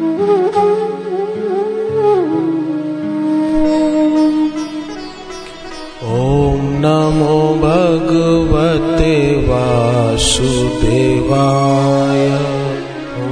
ॐ 0.00 0.02
नमो 6.82 7.38
भगवते 7.62 9.16
वासुदेवाय। 9.48 10.22
ॐ 13.24 13.26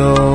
yo 0.00 0.29